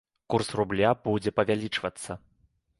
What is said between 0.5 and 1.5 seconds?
рубля будзе